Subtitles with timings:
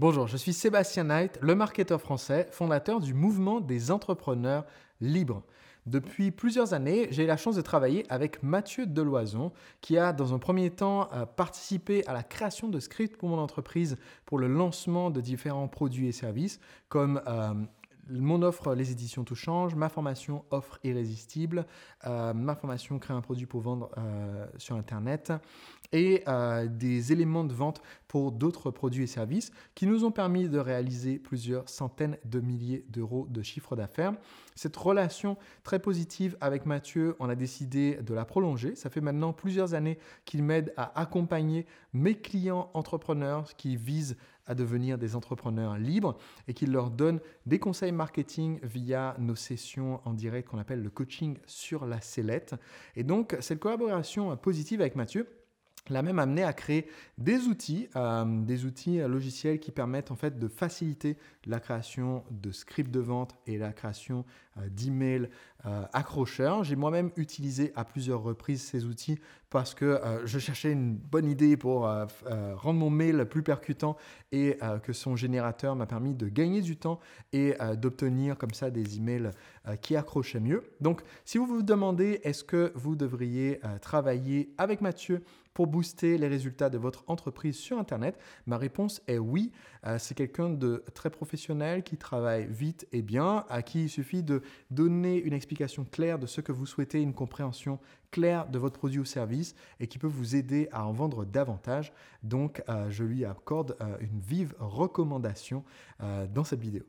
[0.00, 4.64] Bonjour, je suis Sébastien Knight, le marketeur français, fondateur du mouvement des entrepreneurs
[5.00, 5.42] libres.
[5.86, 9.50] Depuis plusieurs années, j'ai eu la chance de travailler avec Mathieu Deloison,
[9.80, 13.38] qui a dans un premier temps euh, participé à la création de scripts pour mon
[13.38, 17.54] entreprise pour le lancement de différents produits et services, comme euh,
[18.08, 21.66] mon offre, les éditions Tout Change, ma formation Offre Irrésistible,
[22.06, 23.90] euh, ma formation Créer un produit pour vendre
[24.58, 25.32] sur Internet
[25.92, 26.22] et
[26.68, 31.18] des éléments de vente pour d'autres produits et services qui nous ont permis de réaliser
[31.18, 34.14] plusieurs centaines de milliers d'euros de chiffre d'affaires.
[34.54, 38.74] Cette relation très positive avec Mathieu, on a décidé de la prolonger.
[38.74, 44.16] Ça fait maintenant plusieurs années qu'il m'aide à accompagner mes clients entrepreneurs qui visent
[44.46, 46.16] à devenir des entrepreneurs libres
[46.48, 50.90] et qu'il leur donne des conseils marketing via nos sessions en direct qu'on appelle le
[50.90, 52.54] coaching sur la sellette.
[52.96, 55.28] Et donc, cette collaboration positive avec Mathieu,
[55.90, 56.88] l'a même amené à créer
[57.18, 61.16] des outils, euh, des outils euh, logiciels qui permettent en fait de faciliter
[61.46, 64.24] la création de scripts de vente et la création
[64.56, 65.28] euh, d'emails
[65.92, 66.62] accrocheurs.
[66.62, 69.18] J'ai moi-même utilisé à plusieurs reprises ces outils
[69.50, 73.96] parce que je cherchais une bonne idée pour rendre mon mail plus percutant
[74.30, 77.00] et que son générateur m'a permis de gagner du temps
[77.32, 79.32] et d'obtenir comme ça des emails
[79.82, 80.62] qui accrochaient mieux.
[80.80, 85.24] Donc, si vous vous demandez est-ce que vous devriez travailler avec Mathieu
[85.58, 89.50] pour booster les résultats de votre entreprise sur Internet Ma réponse est oui.
[89.86, 94.22] Euh, c'est quelqu'un de très professionnel qui travaille vite et bien, à qui il suffit
[94.22, 97.80] de donner une explication claire de ce que vous souhaitez, une compréhension
[98.12, 101.92] claire de votre produit ou service et qui peut vous aider à en vendre davantage.
[102.22, 105.64] Donc, euh, je lui accorde euh, une vive recommandation
[106.32, 106.84] dans cette vidéo.